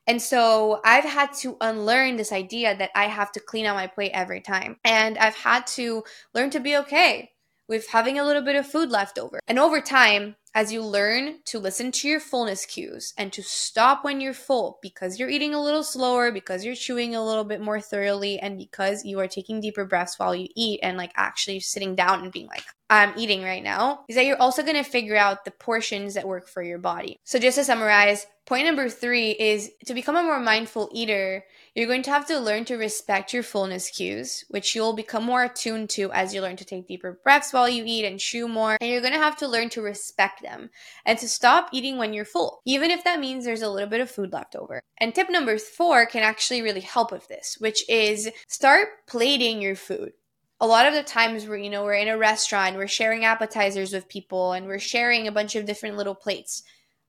And 0.06 0.23
so 0.23 0.81
I've 0.84 1.05
had 1.05 1.32
to 1.38 1.56
unlearn 1.61 2.17
this 2.17 2.32
idea 2.32 2.76
that 2.76 2.90
I 2.94 3.05
have 3.05 3.32
to 3.32 3.40
clean 3.40 3.67
out 3.67 3.75
my 3.75 3.88
plate 3.88 4.12
every 4.14 4.40
time. 4.40 4.76
And 4.84 5.19
I've 5.19 5.34
had 5.34 5.67
to 5.69 6.05
learn 6.32 6.50
to 6.50 6.61
be 6.61 6.76
okay 6.78 7.32
with 7.69 7.88
having 7.88 8.19
a 8.19 8.25
little 8.25 8.43
bit 8.43 8.56
of 8.56 8.67
food 8.67 8.90
left 8.90 9.19
over. 9.19 9.40
And 9.49 9.58
over 9.58 9.81
time, 9.81 10.37
as 10.56 10.73
you 10.73 10.82
learn 10.82 11.35
to 11.44 11.58
listen 11.58 11.93
to 11.93 12.08
your 12.08 12.19
fullness 12.19 12.64
cues 12.64 13.12
and 13.19 13.31
to 13.31 13.43
stop 13.43 14.03
when 14.03 14.23
you're 14.23 14.32
full 14.32 14.79
because 14.81 15.19
you're 15.19 15.29
eating 15.29 15.53
a 15.53 15.62
little 15.62 15.85
slower, 15.85 16.32
because 16.32 16.64
you're 16.64 16.75
chewing 16.75 17.14
a 17.14 17.23
little 17.23 17.44
bit 17.44 17.61
more 17.61 17.79
thoroughly, 17.79 18.38
and 18.38 18.56
because 18.56 19.05
you 19.05 19.20
are 19.20 19.29
taking 19.29 19.61
deeper 19.61 19.85
breaths 19.85 20.19
while 20.19 20.35
you 20.35 20.49
eat 20.56 20.81
and 20.82 20.97
like 20.97 21.12
actually 21.14 21.61
sitting 21.61 21.94
down 21.94 22.23
and 22.23 22.32
being 22.32 22.47
like, 22.47 22.64
I'm 22.88 23.12
eating 23.19 23.43
right 23.43 23.62
now, 23.62 24.05
is 24.08 24.17
that 24.17 24.25
you're 24.25 24.41
also 24.41 24.62
gonna 24.62 24.82
figure 24.82 25.17
out 25.17 25.44
the 25.44 25.50
portions 25.50 26.14
that 26.14 26.26
work 26.26 26.49
for 26.49 26.62
your 26.62 26.79
body. 26.79 27.20
So, 27.25 27.38
just 27.38 27.59
to 27.59 27.64
summarize, 27.64 28.26
point 28.47 28.64
number 28.64 28.88
three 28.88 29.32
is 29.32 29.73
to 29.87 29.94
become 29.94 30.17
a 30.17 30.23
more 30.23 30.41
mindful 30.41 30.88
eater, 30.93 31.44
you're 31.75 31.88
going 31.88 32.05
to 32.05 32.11
have 32.11 32.26
to 32.29 32.38
learn 32.38 32.64
to 32.67 32.76
respect 32.76 33.35
your 33.35 33.43
fullness 33.43 33.91
cues, 33.91 34.44
which 34.49 34.75
you'll 34.75 34.94
become 34.94 35.25
more 35.25 35.44
attuned 35.44 35.91
to 35.91 36.11
as 36.12 36.32
you 36.32 36.41
learn 36.41 36.56
to 36.56 36.64
take 36.64 36.87
deeper 36.87 37.19
breaths 37.23 37.52
while 37.52 37.69
you 37.69 37.82
eat 37.85 38.05
and 38.05 38.20
chew 38.20 38.49
more. 38.49 38.79
And 38.81 38.88
you're 38.88 39.02
to 39.02 39.11
have 39.11 39.37
to 39.38 39.49
learn 39.49 39.69
to 39.70 39.82
respect 39.82 40.43
them 40.46 40.70
and 41.04 41.19
to 41.19 41.28
stop 41.28 41.69
eating 41.72 41.98
when 41.98 42.12
you're 42.12 42.25
full, 42.25 42.60
even 42.64 42.90
if 42.90 43.04
that 43.04 43.20
means 43.20 43.44
there's 43.44 43.62
a 43.62 43.70
little 43.70 43.88
bit 43.88 44.00
of 44.00 44.10
food 44.10 44.32
left 44.32 44.56
over. 44.56 44.81
And 44.98 45.14
tip 45.14 45.28
number 45.28 45.58
four 45.58 46.06
can 46.06 46.22
actually 46.22 46.62
really 46.62 46.81
help 46.81 47.12
with 47.12 47.28
this, 47.28 47.56
which 47.58 47.88
is 47.88 48.31
start 48.48 48.88
plating 49.06 49.60
your 49.60 49.76
food. 49.76 50.12
A 50.60 50.66
lot 50.66 50.87
of 50.87 50.94
the 50.94 51.02
times 51.02 51.46
we're 51.46 51.58
you 51.58 51.69
know 51.69 51.84
we're 51.84 51.94
in 51.94 52.08
a 52.08 52.16
restaurant 52.16 52.76
we're 52.76 52.88
sharing 52.88 53.25
appetizers 53.25 53.93
with 53.93 54.08
people 54.08 54.52
and 54.52 54.66
we're 54.66 54.78
sharing 54.78 55.28
a 55.28 55.32
bunch 55.32 55.54
of 55.54 55.66
different 55.66 55.96
little 55.96 56.14
plates. 56.14 56.62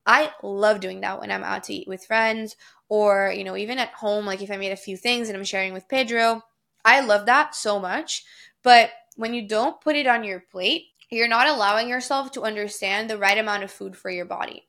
I 0.04 0.32
love 0.42 0.80
doing 0.80 1.00
that 1.00 1.20
when 1.20 1.30
i'm 1.30 1.44
out 1.44 1.64
to 1.64 1.74
eat 1.74 1.88
with 1.88 2.04
friends 2.04 2.56
or 2.88 3.32
you 3.34 3.44
know 3.44 3.56
even 3.56 3.78
at 3.78 3.92
home 3.92 4.26
like 4.26 4.42
if 4.42 4.50
i 4.50 4.56
made 4.56 4.72
a 4.72 4.76
few 4.76 4.96
things 4.96 5.28
and 5.28 5.36
i'm 5.36 5.44
sharing 5.44 5.74
with 5.74 5.88
pedro 5.88 6.42
i 6.84 7.00
love 7.00 7.26
that 7.26 7.54
so 7.54 7.78
much. 7.78 8.22
But 8.62 8.90
when 9.16 9.34
you 9.34 9.46
don't 9.48 9.80
put 9.80 9.96
it 9.96 10.06
on 10.06 10.24
your 10.24 10.40
plate 10.40 10.84
you're 11.16 11.28
not 11.28 11.48
allowing 11.48 11.88
yourself 11.88 12.30
to 12.32 12.42
understand 12.42 13.08
the 13.08 13.18
right 13.18 13.38
amount 13.38 13.62
of 13.62 13.70
food 13.70 13.96
for 13.96 14.10
your 14.10 14.24
body 14.24 14.64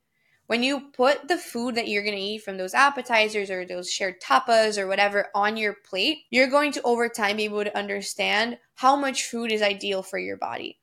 when 0.48 0.64
you 0.64 0.90
put 0.94 1.28
the 1.28 1.38
food 1.38 1.76
that 1.76 1.88
you're 1.88 2.04
going 2.04 2.16
to 2.16 2.22
eat 2.22 2.42
from 2.42 2.58
those 2.58 2.74
appetizers 2.74 3.52
or 3.52 3.66
those 3.66 3.90
shared 3.90 4.20
tapas 4.20 4.78
or 4.78 4.88
whatever 4.88 5.28
on 5.36 5.58
your 5.58 5.76
plate 5.88 6.20
you're 6.30 6.50
going 6.50 6.72
to 6.72 6.82
over 6.84 7.08
time 7.10 7.38
be 7.38 7.46
able 7.46 7.64
to 7.64 7.78
understand 7.78 8.58
how 8.76 8.96
much 8.96 9.26
food 9.26 9.52
is 9.52 9.62
ideal 9.62 10.02
for 10.02 10.18
your 10.18 10.38
body 10.38 10.80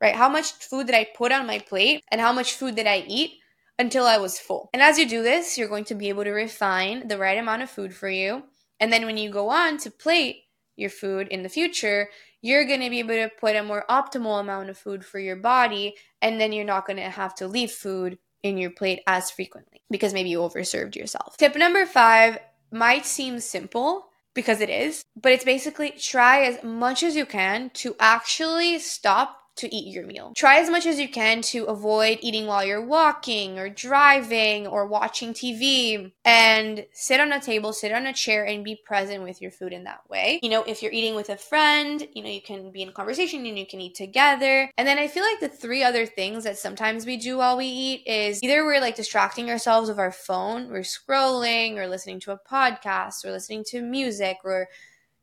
right 0.00 0.14
how 0.14 0.28
much 0.28 0.52
food 0.52 0.86
did 0.86 0.94
i 0.94 1.06
put 1.16 1.32
on 1.32 1.46
my 1.46 1.58
plate 1.58 2.02
and 2.10 2.20
how 2.20 2.32
much 2.32 2.54
food 2.54 2.74
did 2.74 2.86
i 2.86 3.04
eat 3.06 3.32
until 3.78 4.06
I 4.06 4.18
was 4.18 4.38
full. 4.38 4.70
And 4.72 4.82
as 4.82 4.98
you 4.98 5.08
do 5.08 5.22
this, 5.22 5.58
you're 5.58 5.68
going 5.68 5.84
to 5.86 5.94
be 5.94 6.08
able 6.08 6.24
to 6.24 6.30
refine 6.30 7.08
the 7.08 7.18
right 7.18 7.38
amount 7.38 7.62
of 7.62 7.70
food 7.70 7.94
for 7.94 8.08
you. 8.08 8.44
And 8.80 8.92
then 8.92 9.06
when 9.06 9.16
you 9.16 9.30
go 9.30 9.48
on 9.48 9.78
to 9.78 9.90
plate 9.90 10.44
your 10.76 10.90
food 10.90 11.28
in 11.28 11.42
the 11.42 11.48
future, 11.48 12.08
you're 12.42 12.66
going 12.66 12.80
to 12.80 12.90
be 12.90 13.00
able 13.00 13.14
to 13.14 13.30
put 13.40 13.56
a 13.56 13.62
more 13.62 13.84
optimal 13.90 14.40
amount 14.40 14.70
of 14.70 14.78
food 14.78 15.04
for 15.04 15.18
your 15.18 15.36
body. 15.36 15.96
And 16.22 16.40
then 16.40 16.52
you're 16.52 16.64
not 16.64 16.86
going 16.86 16.98
to 16.98 17.10
have 17.10 17.34
to 17.36 17.48
leave 17.48 17.70
food 17.70 18.18
in 18.42 18.56
your 18.56 18.70
plate 18.70 19.00
as 19.06 19.30
frequently 19.30 19.82
because 19.90 20.14
maybe 20.14 20.30
you 20.30 20.38
overserved 20.38 20.94
yourself. 20.94 21.36
Tip 21.36 21.56
number 21.56 21.84
five 21.86 22.38
might 22.70 23.06
seem 23.06 23.40
simple 23.40 24.06
because 24.34 24.60
it 24.60 24.70
is, 24.70 25.02
but 25.20 25.32
it's 25.32 25.44
basically 25.44 25.90
try 25.90 26.44
as 26.44 26.62
much 26.62 27.02
as 27.02 27.16
you 27.16 27.26
can 27.26 27.70
to 27.70 27.96
actually 27.98 28.78
stop 28.78 29.38
to 29.56 29.74
eat 29.74 29.92
your 29.92 30.06
meal. 30.06 30.32
Try 30.36 30.60
as 30.60 30.70
much 30.70 30.86
as 30.86 31.00
you 31.00 31.08
can 31.08 31.40
to 31.42 31.64
avoid 31.64 32.18
eating 32.20 32.46
while 32.46 32.64
you're 32.64 32.84
walking 32.84 33.58
or 33.58 33.68
driving 33.68 34.66
or 34.66 34.86
watching 34.86 35.32
TV 35.32 36.12
and 36.24 36.86
sit 36.92 37.20
on 37.20 37.32
a 37.32 37.40
table, 37.40 37.72
sit 37.72 37.92
on 37.92 38.06
a 38.06 38.12
chair 38.12 38.44
and 38.44 38.64
be 38.64 38.80
present 38.84 39.22
with 39.22 39.40
your 39.40 39.50
food 39.50 39.72
in 39.72 39.84
that 39.84 40.08
way. 40.08 40.40
You 40.42 40.50
know, 40.50 40.62
if 40.64 40.82
you're 40.82 40.92
eating 40.92 41.14
with 41.14 41.30
a 41.30 41.36
friend, 41.36 42.06
you 42.14 42.22
know, 42.22 42.30
you 42.30 42.42
can 42.42 42.70
be 42.70 42.82
in 42.82 42.92
conversation 42.92 43.46
and 43.46 43.58
you 43.58 43.66
can 43.66 43.80
eat 43.80 43.94
together. 43.94 44.70
And 44.76 44.86
then 44.86 44.98
I 44.98 45.08
feel 45.08 45.24
like 45.24 45.40
the 45.40 45.48
three 45.48 45.82
other 45.82 46.06
things 46.06 46.44
that 46.44 46.58
sometimes 46.58 47.06
we 47.06 47.16
do 47.16 47.38
while 47.38 47.56
we 47.56 47.66
eat 47.66 48.06
is 48.06 48.42
either 48.42 48.64
we're 48.64 48.80
like 48.80 48.96
distracting 48.96 49.50
ourselves 49.50 49.88
with 49.88 49.98
our 49.98 50.12
phone, 50.12 50.68
we're 50.70 50.80
scrolling 50.80 51.76
or 51.76 51.88
listening 51.88 52.20
to 52.20 52.32
a 52.32 52.38
podcast 52.50 53.24
or 53.24 53.32
listening 53.32 53.64
to 53.68 53.80
music 53.80 54.38
or 54.44 54.68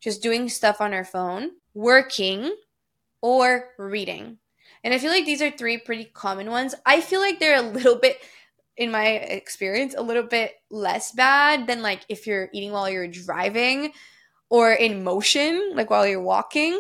just 0.02 0.22
doing 0.22 0.50
stuff 0.50 0.82
on 0.82 0.94
our 0.94 1.06
phone, 1.06 1.52
working, 1.74 2.54
or 3.24 3.70
reading. 3.80 4.38
And 4.84 4.94
I 4.94 5.00
feel 5.00 5.10
like 5.10 5.26
these 5.26 5.42
are 5.42 5.50
three 5.50 5.78
pretty 5.78 6.04
common 6.04 6.52
ones. 6.52 6.76
I 6.86 7.00
feel 7.00 7.22
like 7.22 7.40
they're 7.40 7.58
a 7.58 7.62
little 7.62 7.96
bit, 7.96 8.18
in 8.76 8.92
my 8.92 9.06
experience, 9.08 9.96
a 9.98 10.04
little 10.04 10.24
bit 10.24 10.52
less 10.70 11.14
bad 11.14 11.66
than 11.66 11.82
like 11.82 12.02
if 12.10 12.28
you're 12.28 12.50
eating 12.54 12.74
while 12.74 12.90
you're 12.90 13.08
driving 13.08 13.94
or 14.50 14.74
in 14.74 15.04
motion, 15.04 15.72
like 15.74 15.90
while 15.90 16.06
you're 16.06 16.22
walking, 16.22 16.80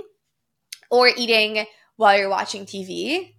or 0.92 1.08
eating 1.08 1.66
while 1.96 2.18
you're 2.18 2.30
watching 2.30 2.66
TV. 2.66 3.36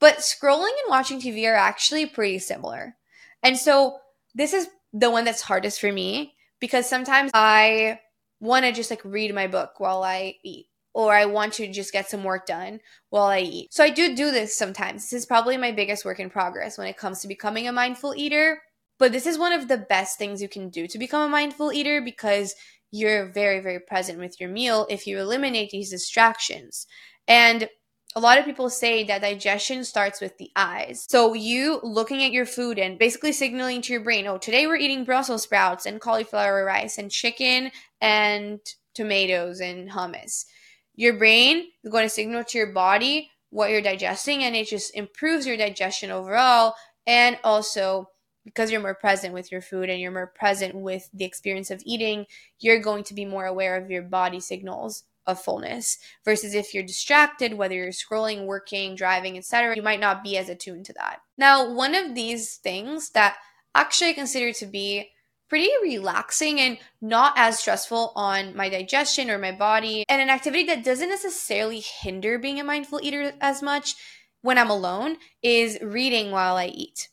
But 0.00 0.18
scrolling 0.18 0.66
and 0.66 0.90
watching 0.90 1.20
TV 1.20 1.48
are 1.48 1.54
actually 1.54 2.06
pretty 2.06 2.40
similar. 2.40 2.96
And 3.42 3.56
so 3.56 3.98
this 4.34 4.52
is 4.52 4.68
the 4.92 5.10
one 5.10 5.24
that's 5.24 5.42
hardest 5.42 5.80
for 5.80 5.92
me 5.92 6.34
because 6.60 6.88
sometimes 6.88 7.30
I 7.34 8.00
want 8.40 8.64
to 8.64 8.72
just 8.72 8.90
like 8.90 9.04
read 9.04 9.32
my 9.34 9.46
book 9.46 9.78
while 9.78 10.02
I 10.02 10.34
eat 10.42 10.66
or 10.94 11.14
I 11.14 11.26
want 11.26 11.52
to 11.54 11.70
just 11.70 11.92
get 11.92 12.10
some 12.10 12.24
work 12.24 12.46
done 12.46 12.80
while 13.10 13.26
I 13.26 13.40
eat. 13.40 13.72
So 13.72 13.84
I 13.84 13.90
do 13.90 14.16
do 14.16 14.30
this 14.30 14.56
sometimes. 14.56 15.02
This 15.02 15.20
is 15.20 15.26
probably 15.26 15.56
my 15.56 15.72
biggest 15.72 16.04
work 16.04 16.20
in 16.20 16.30
progress 16.30 16.78
when 16.78 16.88
it 16.88 16.96
comes 16.96 17.20
to 17.20 17.28
becoming 17.28 17.68
a 17.68 17.72
mindful 17.72 18.14
eater. 18.16 18.60
But 18.98 19.12
this 19.12 19.26
is 19.26 19.38
one 19.38 19.52
of 19.52 19.68
the 19.68 19.78
best 19.78 20.18
things 20.18 20.42
you 20.42 20.48
can 20.48 20.70
do 20.70 20.88
to 20.88 20.98
become 20.98 21.22
a 21.22 21.30
mindful 21.30 21.72
eater 21.72 22.00
because 22.00 22.54
you're 22.90 23.30
very, 23.30 23.60
very 23.60 23.78
present 23.80 24.18
with 24.18 24.40
your 24.40 24.48
meal 24.48 24.86
if 24.90 25.06
you 25.06 25.18
eliminate 25.18 25.70
these 25.70 25.90
distractions. 25.90 26.86
And 27.28 27.68
a 28.16 28.20
lot 28.20 28.38
of 28.38 28.44
people 28.44 28.70
say 28.70 29.04
that 29.04 29.20
digestion 29.20 29.84
starts 29.84 30.20
with 30.20 30.36
the 30.38 30.50
eyes. 30.56 31.06
So 31.08 31.34
you 31.34 31.78
looking 31.82 32.24
at 32.24 32.32
your 32.32 32.46
food 32.46 32.78
and 32.78 32.98
basically 32.98 33.32
signaling 33.32 33.82
to 33.82 33.92
your 33.92 34.02
brain, 34.02 34.26
oh, 34.26 34.38
today 34.38 34.66
we're 34.66 34.76
eating 34.76 35.04
Brussels 35.04 35.42
sprouts 35.44 35.86
and 35.86 36.00
cauliflower 36.00 36.64
rice 36.64 36.98
and 36.98 37.10
chicken 37.10 37.70
and 38.00 38.58
tomatoes 38.94 39.60
and 39.60 39.90
hummus 39.90 40.46
your 40.98 41.16
brain 41.16 41.68
is 41.84 41.92
going 41.92 42.04
to 42.04 42.10
signal 42.10 42.42
to 42.42 42.58
your 42.58 42.72
body 42.72 43.30
what 43.50 43.70
you're 43.70 43.80
digesting 43.80 44.42
and 44.42 44.56
it 44.56 44.66
just 44.66 44.94
improves 44.96 45.46
your 45.46 45.56
digestion 45.56 46.10
overall 46.10 46.74
and 47.06 47.38
also 47.44 48.10
because 48.44 48.70
you're 48.70 48.80
more 48.80 48.94
present 48.94 49.32
with 49.32 49.52
your 49.52 49.60
food 49.60 49.88
and 49.88 50.00
you're 50.00 50.10
more 50.10 50.32
present 50.34 50.74
with 50.74 51.08
the 51.14 51.24
experience 51.24 51.70
of 51.70 51.80
eating 51.86 52.26
you're 52.58 52.80
going 52.80 53.04
to 53.04 53.14
be 53.14 53.24
more 53.24 53.46
aware 53.46 53.76
of 53.76 53.90
your 53.90 54.02
body 54.02 54.40
signals 54.40 55.04
of 55.24 55.38
fullness. 55.38 55.98
Versus 56.24 56.54
if 56.54 56.74
you're 56.74 56.82
distracted 56.82 57.54
whether 57.54 57.74
you're 57.74 57.90
scrolling 57.90 58.46
working 58.46 58.96
driving 58.96 59.38
etc 59.38 59.76
you 59.76 59.82
might 59.82 60.00
not 60.00 60.24
be 60.24 60.36
as 60.36 60.48
attuned 60.48 60.84
to 60.86 60.92
that. 60.94 61.20
Now 61.36 61.72
one 61.72 61.94
of 61.94 62.14
these 62.14 62.56
things 62.56 63.10
that 63.10 63.36
actually 63.74 64.10
i 64.10 64.14
consider 64.14 64.52
to 64.52 64.66
be 64.66 65.10
pretty 65.48 65.70
relaxing 65.82 66.60
and 66.60 66.78
not 67.00 67.32
as 67.36 67.58
stressful 67.58 68.12
on 68.14 68.54
my 68.56 68.68
digestion 68.68 69.30
or 69.30 69.38
my 69.38 69.52
body, 69.52 70.04
and 70.08 70.20
an 70.20 70.30
activity 70.30 70.64
that 70.64 70.84
doesn't 70.84 71.08
necessarily 71.08 71.80
hinder 71.80 72.38
being 72.38 72.60
a 72.60 72.64
mindful 72.64 73.00
eater 73.02 73.32
as 73.40 73.62
much 73.62 73.94
when 74.42 74.58
I'm 74.58 74.70
alone 74.70 75.16
is 75.42 75.78
reading 75.82 76.30
while 76.30 76.56
I 76.56 76.66
eat. 76.66 77.08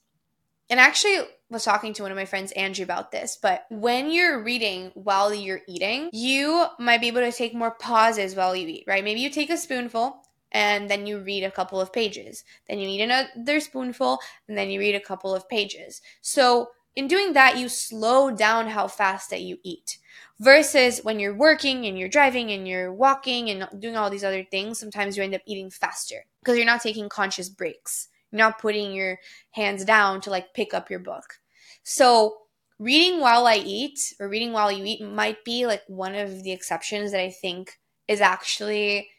And 0.70 0.80
actually 0.80 1.20
was 1.50 1.63
talking 1.63 1.94
to 1.94 2.01
one 2.01 2.12
of 2.12 2.18
my 2.18 2.25
friends, 2.25 2.51
Andrew, 2.54 2.84
about 2.84 3.12
this, 3.12 3.38
but 3.39 3.65
when 3.70 4.12
you're 4.12 4.44
reading 4.44 4.92
while 4.96 5.34
you're 5.34 5.62
eating, 5.68 6.10
you 6.12 6.65
might 6.80 7.01
be 7.01 7.08
able 7.08 7.22
to 7.22 7.32
take 7.32 7.54
more 7.54 7.72
pauses 7.72 8.36
while 8.36 8.56
you 8.56 8.68
eat, 8.68 8.84
right? 8.88 9.04
Maybe 9.04 9.20
you 9.20 9.30
take 9.30 9.51
a 9.51 9.58
spoonful 9.58 10.24
and 10.51 10.89
then 10.89 11.06
you 11.06 11.20
read 11.20 11.44
a 11.44 11.51
couple 11.51 11.80
of 11.80 11.94
pages. 11.94 12.44
Then 12.68 12.80
you 12.80 12.88
eat 12.88 13.01
another 13.01 13.60
spoonful 13.60 14.20
and 14.48 14.58
then 14.58 14.70
you 14.70 14.80
read 14.80 14.96
a 14.96 15.00
couple 15.00 15.36
of 15.36 15.48
pages. 15.48 16.01
So 16.22 16.70
in 16.95 17.07
doing 17.07 17.33
that, 17.33 17.57
you 17.57 17.67
slow 17.67 18.31
down 18.31 18.67
how 18.67 18.87
fast 18.87 19.29
that 19.29 19.41
you 19.41 19.57
eat. 19.63 19.97
Versus 20.39 20.99
when 21.03 21.19
you're 21.19 21.35
working 21.35 21.85
and 21.85 21.97
you're 21.97 22.09
driving 22.09 22.51
and 22.51 22.67
you're 22.67 22.93
walking 22.93 23.49
and 23.49 23.67
doing 23.79 23.95
all 23.95 24.09
these 24.09 24.23
other 24.23 24.43
things, 24.43 24.79
sometimes 24.79 25.15
you 25.15 25.23
end 25.23 25.35
up 25.35 25.41
eating 25.45 25.69
faster 25.69 26.25
because 26.41 26.57
you're 26.57 26.65
not 26.65 26.81
taking 26.81 27.07
conscious 27.07 27.49
breaks. 27.49 28.09
You're 28.31 28.39
not 28.39 28.59
putting 28.59 28.91
your 28.91 29.19
hands 29.51 29.85
down 29.85 30.21
to 30.21 30.29
like 30.29 30.53
pick 30.53 30.73
up 30.73 30.89
your 30.89 30.99
book. 30.99 31.39
So, 31.83 32.37
reading 32.79 33.21
while 33.21 33.47
I 33.47 33.55
eat 33.55 34.13
or 34.19 34.27
reading 34.27 34.51
while 34.51 34.71
you 34.71 34.83
eat 34.83 35.01
might 35.01 35.45
be 35.45 35.65
like 35.65 35.83
one 35.87 36.15
of 36.15 36.43
the 36.43 36.51
exceptions 36.51 37.11
that 37.11 37.21
I 37.21 37.29
think 37.29 37.79
is 38.07 38.19
actually 38.19 39.09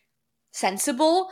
sensible. 0.52 1.30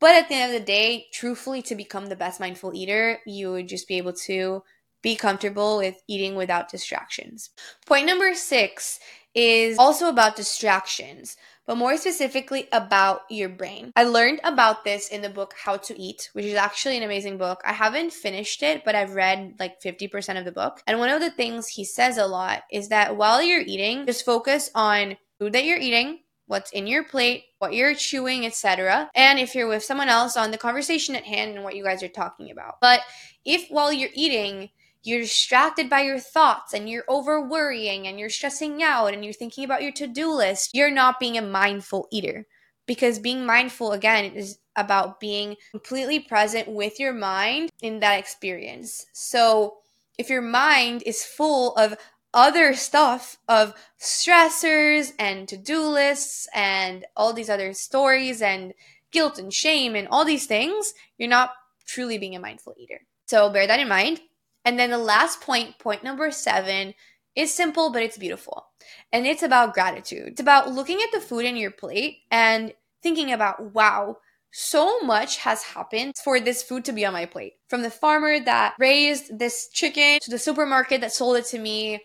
But 0.00 0.14
at 0.14 0.28
the 0.28 0.34
end 0.34 0.54
of 0.54 0.58
the 0.58 0.66
day, 0.66 1.06
truthfully, 1.12 1.62
to 1.62 1.74
become 1.74 2.06
the 2.06 2.16
best 2.16 2.40
mindful 2.40 2.74
eater, 2.74 3.20
you 3.26 3.52
would 3.52 3.68
just 3.68 3.86
be 3.86 3.98
able 3.98 4.14
to 4.24 4.62
be 5.02 5.16
comfortable 5.16 5.78
with 5.78 6.02
eating 6.08 6.34
without 6.34 6.70
distractions. 6.70 7.50
Point 7.86 8.06
number 8.06 8.34
six 8.34 8.98
is 9.34 9.78
also 9.78 10.08
about 10.08 10.36
distractions, 10.36 11.36
but 11.66 11.76
more 11.76 11.96
specifically 11.96 12.68
about 12.72 13.20
your 13.30 13.48
brain. 13.48 13.92
I 13.94 14.04
learned 14.04 14.40
about 14.42 14.84
this 14.84 15.08
in 15.08 15.22
the 15.22 15.30
book 15.30 15.54
How 15.64 15.76
to 15.76 16.00
Eat, 16.00 16.30
which 16.32 16.44
is 16.44 16.54
actually 16.54 16.96
an 16.96 17.04
amazing 17.04 17.38
book. 17.38 17.60
I 17.64 17.72
haven't 17.72 18.12
finished 18.12 18.62
it, 18.62 18.84
but 18.84 18.94
I've 18.94 19.14
read 19.14 19.54
like 19.58 19.80
50% 19.80 20.38
of 20.38 20.44
the 20.44 20.52
book. 20.52 20.82
And 20.86 20.98
one 20.98 21.10
of 21.10 21.20
the 21.20 21.30
things 21.30 21.68
he 21.68 21.84
says 21.84 22.18
a 22.18 22.26
lot 22.26 22.62
is 22.72 22.88
that 22.88 23.16
while 23.16 23.42
you're 23.42 23.60
eating, 23.60 24.06
just 24.06 24.24
focus 24.24 24.70
on 24.74 25.16
food 25.38 25.52
that 25.52 25.64
you're 25.64 25.78
eating, 25.78 26.20
what's 26.46 26.72
in 26.72 26.88
your 26.88 27.04
plate, 27.04 27.44
what 27.58 27.72
you're 27.72 27.94
chewing, 27.94 28.44
etc. 28.44 29.08
And 29.14 29.38
if 29.38 29.54
you're 29.54 29.68
with 29.68 29.84
someone 29.84 30.08
else 30.08 30.36
on 30.36 30.50
the 30.50 30.58
conversation 30.58 31.14
at 31.14 31.22
hand 31.22 31.54
and 31.54 31.62
what 31.62 31.76
you 31.76 31.84
guys 31.84 32.02
are 32.02 32.08
talking 32.08 32.50
about. 32.50 32.78
But 32.80 33.00
if 33.44 33.68
while 33.68 33.92
you're 33.92 34.10
eating, 34.14 34.70
you're 35.02 35.20
distracted 35.20 35.88
by 35.88 36.02
your 36.02 36.18
thoughts 36.18 36.74
and 36.74 36.88
you're 36.88 37.04
over 37.08 37.40
worrying 37.40 38.06
and 38.06 38.18
you're 38.18 38.28
stressing 38.28 38.82
out 38.82 39.14
and 39.14 39.24
you're 39.24 39.32
thinking 39.32 39.64
about 39.64 39.82
your 39.82 39.92
to-do 39.92 40.32
list 40.32 40.70
you're 40.74 40.90
not 40.90 41.20
being 41.20 41.38
a 41.38 41.42
mindful 41.42 42.08
eater. 42.10 42.46
Because 42.86 43.20
being 43.20 43.46
mindful 43.46 43.92
again 43.92 44.32
is 44.32 44.58
about 44.74 45.20
being 45.20 45.56
completely 45.70 46.18
present 46.18 46.66
with 46.66 46.98
your 46.98 47.12
mind 47.12 47.70
in 47.80 48.00
that 48.00 48.18
experience. 48.18 49.06
So 49.12 49.76
if 50.18 50.28
your 50.28 50.42
mind 50.42 51.04
is 51.06 51.24
full 51.24 51.74
of 51.76 51.96
other 52.34 52.74
stuff 52.74 53.38
of 53.48 53.74
stressors 54.00 55.12
and 55.18 55.48
to-do 55.48 55.82
lists 55.82 56.48
and 56.54 57.04
all 57.16 57.32
these 57.32 57.50
other 57.50 57.72
stories 57.72 58.42
and 58.42 58.72
guilt 59.12 59.38
and 59.38 59.52
shame 59.52 59.96
and 59.96 60.06
all 60.08 60.24
these 60.24 60.46
things 60.46 60.94
you're 61.18 61.28
not 61.28 61.50
truly 61.86 62.18
being 62.18 62.36
a 62.36 62.40
mindful 62.40 62.74
eater. 62.78 63.00
So 63.26 63.50
bear 63.50 63.66
that 63.66 63.80
in 63.80 63.88
mind 63.88 64.20
and 64.64 64.78
then 64.78 64.90
the 64.90 64.98
last 64.98 65.40
point, 65.40 65.78
point 65.78 66.04
number 66.04 66.30
seven, 66.30 66.94
is 67.36 67.54
simple, 67.54 67.92
but 67.92 68.02
it's 68.02 68.18
beautiful. 68.18 68.66
And 69.12 69.26
it's 69.26 69.42
about 69.42 69.74
gratitude. 69.74 70.28
It's 70.28 70.40
about 70.40 70.72
looking 70.72 71.00
at 71.02 71.12
the 71.12 71.20
food 71.20 71.44
in 71.44 71.56
your 71.56 71.70
plate 71.70 72.18
and 72.30 72.72
thinking 73.02 73.32
about, 73.32 73.72
wow, 73.72 74.18
so 74.52 75.00
much 75.00 75.38
has 75.38 75.62
happened 75.62 76.14
for 76.22 76.40
this 76.40 76.62
food 76.62 76.84
to 76.84 76.92
be 76.92 77.06
on 77.06 77.12
my 77.12 77.26
plate. 77.26 77.54
From 77.68 77.82
the 77.82 77.90
farmer 77.90 78.40
that 78.40 78.74
raised 78.78 79.38
this 79.38 79.68
chicken 79.68 80.18
to 80.22 80.30
the 80.30 80.38
supermarket 80.38 81.00
that 81.02 81.12
sold 81.12 81.36
it 81.36 81.46
to 81.46 81.58
me 81.58 82.00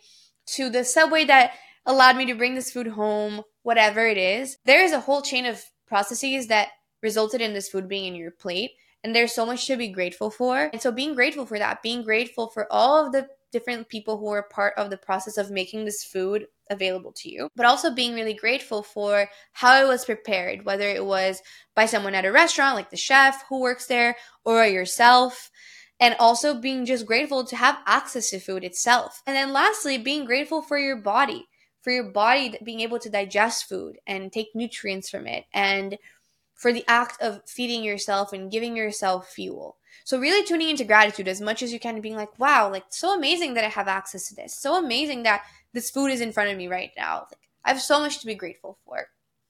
to 0.47 0.69
the 0.69 0.83
subway 0.83 1.25
that 1.25 1.53
allowed 1.85 2.17
me 2.17 2.25
to 2.25 2.35
bring 2.35 2.55
this 2.55 2.71
food 2.71 2.88
home, 2.88 3.41
whatever 3.63 4.05
it 4.05 4.17
is. 4.17 4.57
There 4.65 4.83
is 4.83 4.91
a 4.91 5.00
whole 5.00 5.21
chain 5.21 5.45
of 5.45 5.63
processes 5.88 6.47
that 6.47 6.69
resulted 7.01 7.41
in 7.41 7.53
this 7.53 7.69
food 7.69 7.88
being 7.88 8.05
in 8.05 8.15
your 8.15 8.31
plate. 8.31 8.71
And 9.05 9.15
there's 9.15 9.33
so 9.33 9.45
much 9.45 9.67
to 9.67 9.77
be 9.77 9.89
grateful 9.89 10.31
for. 10.31 10.67
And 10.74 10.81
so 10.81 10.91
being 10.91 11.13
grateful 11.13 11.45
for 11.45 11.59
that, 11.59 11.83
being 11.83 12.01
grateful 12.01 12.50
for 12.50 12.65
all 12.74 13.05
of 13.05 13.12
the 13.12 13.27
different 13.51 13.88
people 13.88 14.17
who 14.17 14.29
are 14.29 14.50
part 14.50 14.74
of 14.77 14.89
the 14.89 14.97
process 14.97 15.38
of 15.38 15.51
making 15.51 15.85
this 15.85 16.03
food 16.03 16.47
available 16.71 17.12
to 17.17 17.29
you, 17.31 17.47
but 17.55 17.67
also 17.67 17.93
being 17.93 18.15
really 18.15 18.33
grateful 18.33 18.81
for 18.81 19.29
how 19.53 19.79
it 19.79 19.88
was 19.88 20.05
prepared, 20.05 20.65
whether 20.65 20.89
it 20.89 21.05
was 21.05 21.43
by 21.75 21.85
someone 21.85 22.15
at 22.15 22.25
a 22.25 22.31
restaurant, 22.31 22.75
like 22.75 22.89
the 22.89 22.97
chef 22.97 23.45
who 23.47 23.62
works 23.62 23.85
there, 23.85 24.17
or 24.43 24.65
yourself. 24.65 25.51
And 26.00 26.15
also 26.17 26.59
being 26.59 26.83
just 26.88 27.05
grateful 27.05 27.45
to 27.45 27.55
have 27.55 27.77
access 27.85 28.31
to 28.31 28.39
food 28.39 28.63
itself. 28.63 29.21
And 29.27 29.35
then 29.35 29.53
lastly, 29.53 30.00
being 30.00 30.25
grateful 30.25 30.63
for 30.63 30.79
your 30.79 30.97
body, 30.97 31.47
for 31.83 31.91
your 31.91 32.12
body 32.12 32.57
being 32.63 32.79
able 32.79 32.97
to 32.97 33.09
digest 33.12 33.69
food 33.69 33.97
and 34.07 34.33
take 34.33 34.47
nutrients 34.55 35.12
from 35.12 35.27
it 35.27 35.45
and 35.53 36.00
for 36.55 36.71
the 36.71 36.85
act 36.88 37.21
of 37.21 37.41
feeding 37.45 37.83
yourself 37.83 38.33
and 38.33 38.51
giving 38.51 38.75
yourself 38.75 39.29
fuel. 39.29 39.77
So 40.05 40.19
really 40.19 40.45
tuning 40.45 40.69
into 40.69 40.83
gratitude 40.83 41.27
as 41.27 41.41
much 41.41 41.62
as 41.62 41.74
you 41.74 41.79
can 41.79 41.95
and 41.95 42.03
being 42.03 42.15
like, 42.15 42.39
wow, 42.39 42.71
like 42.71 42.85
so 42.89 43.15
amazing 43.15 43.53
that 43.55 43.65
I 43.65 43.69
have 43.69 43.88
access 43.88 44.29
to 44.29 44.35
this. 44.35 44.55
So 44.55 44.77
amazing 44.77 45.24
that 45.24 45.43
this 45.74 45.89
food 45.89 46.12
is 46.12 46.21
in 46.21 46.31
front 46.31 46.51
of 46.51 46.57
me 46.57 46.67
right 46.67 46.91
now. 46.97 47.27
Like 47.31 47.50
I 47.63 47.69
have 47.69 47.81
so 47.81 48.00
much 48.00 48.19
to 48.19 48.25
be 48.25 48.35
grateful 48.35 48.77
for. 48.85 49.07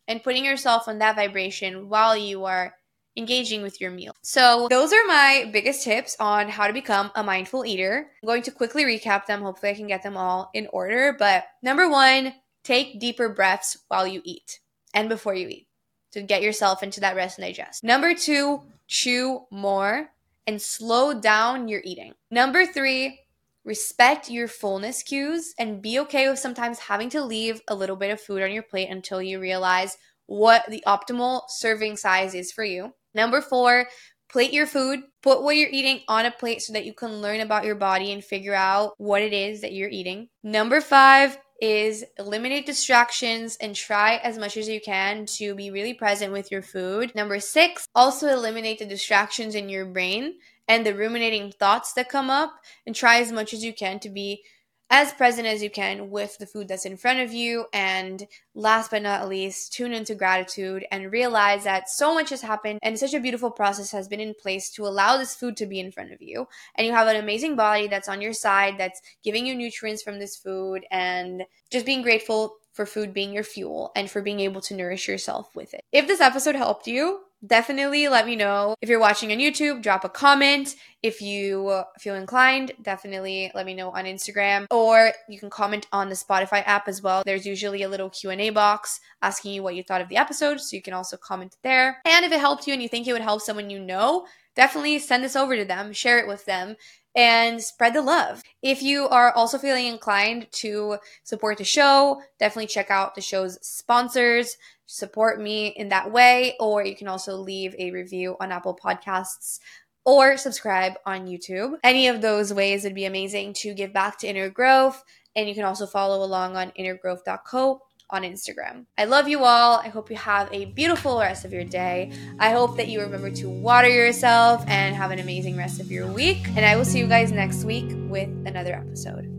And 0.08 0.24
putting 0.24 0.46
yourself 0.46 0.88
on 0.88 1.00
that 1.00 1.16
vibration 1.16 1.90
while 1.90 2.16
you 2.16 2.46
are 2.46 2.76
engaging 3.18 3.64
with 3.64 3.82
your 3.82 3.90
meal. 3.90 4.14
So, 4.22 4.68
those 4.70 4.94
are 4.94 5.04
my 5.08 5.50
biggest 5.52 5.84
tips 5.84 6.16
on 6.20 6.48
how 6.48 6.68
to 6.68 6.74
become 6.74 7.12
a 7.16 7.24
mindful 7.24 7.66
eater. 7.66 8.12
I'm 8.22 8.28
going 8.28 8.44
to 8.44 8.52
quickly 8.52 8.84
recap 8.84 9.26
them. 9.26 9.42
Hopefully, 9.42 9.72
I 9.72 9.76
can 9.76 9.88
get 9.88 10.04
them 10.04 10.16
all 10.16 10.52
in 10.54 10.68
order. 10.72 11.16
But 11.18 11.46
number 11.64 11.90
one, 11.90 12.36
take 12.64 13.00
deeper 13.00 13.30
breaths 13.30 13.78
while 13.88 14.06
you 14.06 14.22
eat 14.24 14.60
and 14.94 15.10
before 15.10 15.34
you 15.34 15.48
eat 15.48 15.68
to 16.16 16.22
get 16.22 16.42
yourself 16.42 16.82
into 16.82 17.02
that 17.02 17.18
rest 17.18 17.38
and 17.38 17.46
digest. 17.46 17.84
Number 17.84 18.16
two, 18.16 18.62
chew 18.88 19.42
more 19.52 20.10
and 20.48 20.62
slow 20.62 21.20
down 21.20 21.68
your 21.68 21.82
eating. 21.84 22.14
Number 22.32 22.66
three, 22.66 23.20
respect 23.66 24.30
your 24.30 24.48
fullness 24.48 25.04
cues 25.04 25.54
and 25.60 25.82
be 25.82 26.00
okay 26.00 26.30
with 26.30 26.40
sometimes 26.40 26.80
having 26.80 27.10
to 27.10 27.22
leave 27.22 27.62
a 27.68 27.76
little 27.76 27.98
bit 27.98 28.12
of 28.12 28.22
food 28.22 28.42
on 28.42 28.54
your 28.54 28.64
plate 28.64 28.90
until 28.90 29.22
you 29.22 29.42
realize 29.42 29.98
what 30.28 30.64
the 30.70 30.84
optimal 30.88 31.42
serving 31.50 31.98
size 31.98 32.34
is 32.34 32.50
for 32.50 32.64
you. 32.64 32.94
Number 33.14 33.42
four, 33.42 33.88
plate 34.30 34.54
your 34.54 34.68
food. 34.68 35.02
Put 35.22 35.44
what 35.44 35.58
you're 35.58 35.70
eating 35.70 36.00
on 36.08 36.26
a 36.26 36.32
plate 36.32 36.62
so 36.62 36.72
that 36.74 36.86
you 36.86 36.94
can 36.94 37.22
learn 37.22 37.42
about 37.42 37.66
your 37.66 37.76
body 37.76 38.14
and 38.14 38.24
figure 38.24 38.56
out 38.56 38.94
what 38.98 39.22
it 39.22 39.34
is 39.34 39.60
that 39.62 39.74
you're 39.74 39.90
eating. 39.90 40.30
Number 40.44 40.80
five, 40.80 41.38
is 41.62 42.04
eliminate 42.20 42.66
distractions 42.66 43.58
and 43.62 43.76
try 43.76 44.18
as 44.18 44.38
much 44.38 44.58
as 44.58 44.68
you 44.68 44.82
can 44.82 45.26
to 45.26 45.56
be 45.56 45.72
really 45.72 45.94
present 45.94 46.34
with 46.34 46.52
your 46.52 46.62
food. 46.62 47.14
Number 47.16 47.40
six, 47.40 47.88
also 47.96 48.28
eliminate 48.28 48.80
the 48.80 48.86
distractions 48.86 49.56
in 49.56 49.70
your 49.70 49.86
brain 49.86 50.36
and 50.68 50.86
the 50.86 50.96
ruminating 50.96 51.52
thoughts 51.52 51.94
that 51.94 52.10
come 52.10 52.30
up 52.30 52.56
and 52.86 52.96
try 52.96 53.20
as 53.20 53.32
much 53.32 53.54
as 53.54 53.64
you 53.64 53.74
can 53.74 54.00
to 54.00 54.10
be 54.10 54.44
as 54.90 55.12
present 55.14 55.48
as 55.48 55.64
you 55.64 55.70
can 55.70 56.12
with 56.12 56.38
the 56.38 56.46
food 56.46 56.68
that's 56.68 56.86
in 56.86 56.98
front 56.98 57.20
of 57.20 57.34
you. 57.34 57.66
And 57.74 58.28
last 58.54 58.92
but 58.92 59.02
not 59.02 59.28
least, 59.28 59.74
tune 59.74 59.94
into 59.94 60.16
gratitude 60.16 60.86
and 60.92 61.12
realize 61.12 61.64
that 61.64 61.90
so 61.90 62.14
much 62.14 62.30
has 62.30 62.42
happened 62.42 62.80
and 62.82 62.98
such 62.98 63.14
a 63.14 63.20
beautiful 63.20 63.52
process 63.52 63.92
has 63.92 64.08
been 64.08 64.20
in 64.20 64.34
place 64.34 64.70
to 64.72 64.86
allow 64.86 65.18
this 65.18 65.36
food 65.36 65.58
to 65.58 65.66
be 65.66 65.80
in 65.80 65.92
front 65.92 66.12
of 66.12 66.22
you. 66.22 66.48
And 66.76 66.86
you 66.86 66.94
have 66.94 67.08
an 67.08 67.16
amazing 67.16 67.56
body 67.56 67.88
that's 67.88 68.10
on 68.10 68.22
your 68.22 68.34
side, 68.34 68.76
that's 68.78 69.02
giving 69.24 69.46
you 69.46 69.56
nutrients 69.56 70.04
from 70.04 70.20
this 70.20 70.36
food, 70.36 70.86
and 70.92 71.44
just 71.72 71.86
being 71.86 72.02
grateful 72.02 72.58
for 72.76 72.86
food 72.86 73.14
being 73.14 73.34
your 73.34 73.44
fuel 73.44 73.92
and 73.96 74.12
for 74.12 74.22
being 74.22 74.42
able 74.42 74.60
to 74.60 74.76
nourish 74.76 75.08
yourself 75.08 75.56
with 75.56 75.74
it. 75.74 75.82
If 75.94 76.08
this 76.08 76.20
episode 76.20 76.56
helped 76.56 76.88
you, 76.88 77.22
definitely 77.46 78.08
let 78.08 78.26
me 78.26 78.36
know. 78.36 78.76
If 78.82 78.90
you're 78.90 79.00
watching 79.00 79.32
on 79.32 79.38
YouTube, 79.38 79.82
drop 79.82 80.04
a 80.04 80.10
comment. 80.10 80.76
If 81.02 81.22
you 81.22 81.84
feel 82.00 82.16
inclined, 82.16 82.72
definitely 82.82 83.52
let 83.54 83.66
me 83.66 83.74
know 83.74 83.92
on 83.92 84.06
Instagram 84.06 84.66
or 84.72 85.12
you 85.30 85.40
can 85.40 85.50
comment 85.50 85.88
on 85.92 86.10
the 86.10 86.16
Spotify 86.16 86.64
app 86.66 86.88
as 86.88 87.02
well. 87.02 87.24
There's 87.26 87.46
usually 87.46 87.84
a 87.84 87.90
little 87.90 88.10
Q&A 88.10 88.50
box 88.50 89.00
asking 89.22 89.54
you 89.54 89.64
what 89.64 89.76
you 89.76 89.84
thought 89.84 90.02
of 90.02 90.10
the 90.10 90.18
episode, 90.18 90.60
so 90.60 90.76
you 90.76 90.82
can 90.82 90.94
also 90.94 91.18
comment 91.18 91.56
there. 91.64 92.02
And 92.06 92.26
if 92.26 92.32
it 92.32 92.40
helped 92.40 92.68
you 92.68 92.74
and 92.74 92.82
you 92.82 92.90
think 92.90 93.08
it 93.08 93.14
would 93.14 93.22
help 93.22 93.42
someone 93.42 93.70
you 93.70 93.80
know, 93.80 94.26
definitely 94.56 95.00
send 95.00 95.24
this 95.24 95.36
over 95.36 95.56
to 95.56 95.66
them, 95.66 95.94
share 95.94 96.20
it 96.20 96.28
with 96.28 96.46
them 96.46 96.76
and 97.16 97.62
spread 97.62 97.94
the 97.94 98.02
love. 98.02 98.42
If 98.62 98.82
you 98.82 99.08
are 99.08 99.32
also 99.32 99.58
feeling 99.58 99.88
inclined 99.88 100.48
to 100.54 100.98
support 101.24 101.58
the 101.58 101.64
show, 101.64 102.22
definitely 102.40 102.68
check 102.68 102.92
out 102.92 103.16
the 103.16 103.22
show's 103.22 103.58
sponsors 103.66 104.58
support 104.86 105.42
me 105.42 105.68
in 105.68 105.90
that 105.90 106.12
way, 106.12 106.56
or 106.60 106.84
you 106.84 106.96
can 106.96 107.08
also 107.08 107.36
leave 107.36 107.76
a 107.80 107.92
review 107.92 108.36
on 108.40 108.52
Apple 108.52 108.78
Podcasts 108.82 109.60
or 110.04 110.38
subscribe 110.38 110.94
on 111.06 111.28
YouTube. 111.28 111.78
Any 111.84 112.08
of 112.08 112.22
those 112.22 112.54
ways 112.54 112.84
would 112.84 112.94
be 112.94 113.06
amazing 113.06 113.54
to 113.54 113.74
give 113.74 113.92
back 113.92 114.20
to 114.20 114.28
Inner 114.28 114.50
Growth. 114.50 115.04
And 115.36 115.50
you 115.50 115.56
can 115.56 115.64
also 115.64 115.88
follow 115.88 116.24
along 116.24 116.56
on 116.56 116.72
innergrowth.co 116.78 117.82
on 118.10 118.24
Instagram. 118.24 118.86
I 118.98 119.06
love 119.06 119.28
you 119.28 119.44
all. 119.44 119.80
I 119.80 119.90
hope 119.90 120.10
you 120.10 120.18
have 120.18 120.50
a 120.54 120.66
beautiful 120.66 121.20
rest 121.20 121.46
of 121.46 121.54
your 121.54 121.64
day. 121.64 122.12
I 122.40 122.52
hope 122.52 122.78
that 122.78 122.88
you 122.88 123.02
remember 123.02 123.32
to 123.32 123.50
water 123.50 123.90
yourself 123.90 124.64
and 124.68 124.96
have 124.96 125.12
an 125.12 125.20
amazing 125.20 125.58
rest 125.58 125.80
of 125.80 125.92
your 125.92 126.08
week. 126.08 126.48
And 126.56 126.66
I 126.66 126.76
will 126.76 126.86
see 126.86 127.00
you 127.00 127.08
guys 127.08 127.32
next 127.32 127.64
week 127.64 127.88
with 128.10 128.30
another 128.46 128.74
episode. 128.74 129.35